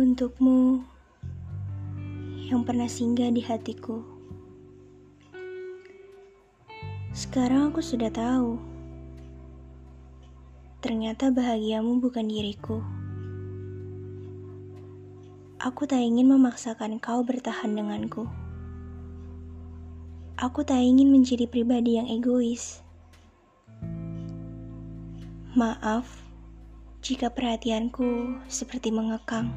Untukmu 0.00 0.80
yang 2.48 2.64
pernah 2.64 2.88
singgah 2.88 3.28
di 3.28 3.44
hatiku. 3.44 4.00
Sekarang 7.12 7.68
aku 7.68 7.84
sudah 7.84 8.08
tahu. 8.08 8.56
Ternyata 10.80 11.28
bahagiamu 11.28 12.00
bukan 12.00 12.32
diriku. 12.32 12.80
Aku 15.60 15.84
tak 15.84 16.00
ingin 16.00 16.32
memaksakan 16.32 16.96
kau 16.96 17.20
bertahan 17.20 17.76
denganku. 17.76 18.24
Aku 20.40 20.64
tak 20.64 20.80
ingin 20.80 21.12
menjadi 21.12 21.44
pribadi 21.44 22.00
yang 22.00 22.08
egois. 22.08 22.80
Maaf 25.52 26.08
jika 27.04 27.28
perhatianku 27.28 28.40
seperti 28.48 28.88
mengekang. 28.96 29.52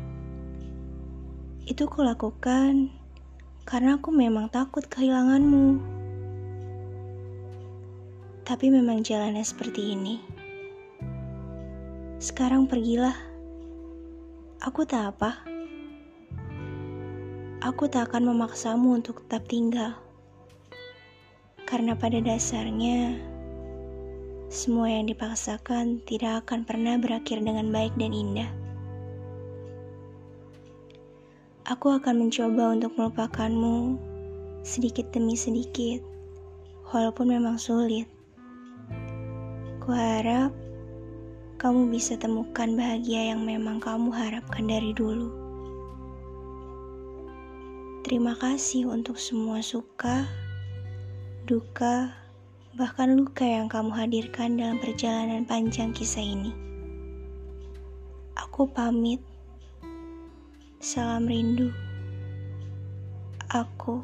Itu 1.63 1.88
kulakukan 1.88 2.91
karena 3.63 3.95
aku 3.95 4.12
memang 4.12 4.52
takut 4.52 4.84
kehilanganmu. 4.84 5.80
Tapi 8.44 8.67
memang 8.67 8.99
jalannya 8.99 9.40
seperti 9.40 9.95
ini. 9.95 10.20
Sekarang 12.20 12.68
pergilah. 12.68 13.16
Aku 14.59 14.84
tak 14.84 15.16
apa. 15.16 15.48
Aku 17.63 17.88
tak 17.88 18.12
akan 18.12 18.35
memaksamu 18.35 18.99
untuk 18.99 19.23
tetap 19.23 19.48
tinggal. 19.48 19.95
Karena 21.63 21.95
pada 21.95 22.20
dasarnya, 22.20 23.16
semua 24.52 24.91
yang 24.91 25.07
dipaksakan 25.07 26.04
tidak 26.04 26.43
akan 26.43 26.68
pernah 26.68 26.99
berakhir 26.99 27.40
dengan 27.40 27.71
baik 27.71 27.95
dan 27.95 28.12
indah. 28.12 28.63
Aku 31.64 31.96
akan 31.96 32.28
mencoba 32.28 32.76
untuk 32.76 32.92
melupakanmu 33.00 33.96
sedikit 34.68 35.16
demi 35.16 35.40
sedikit, 35.40 36.04
walaupun 36.92 37.32
memang 37.32 37.56
sulit. 37.56 38.04
Kuharap 39.80 40.52
kamu 41.56 41.88
bisa 41.88 42.20
temukan 42.20 42.68
bahagia 42.76 43.32
yang 43.32 43.48
memang 43.48 43.80
kamu 43.80 44.12
harapkan 44.12 44.68
dari 44.68 44.91
dulu. 44.91 45.32
Terima 48.04 48.36
kasih 48.36 48.91
untuk 48.91 49.16
semua 49.16 49.64
suka, 49.64 50.28
duka, 51.48 52.12
bahkan 52.76 53.16
luka 53.16 53.48
yang 53.48 53.72
kamu 53.72 53.96
hadirkan 53.96 54.60
dalam 54.60 54.84
perjalanan 54.84 55.48
panjang 55.48 55.96
kisah 55.96 56.28
ini. 56.28 56.52
Aku 58.36 58.68
pamit. 58.68 59.32
Salam 60.84 61.31
rindu. 61.31 61.71
Aku 63.48 64.03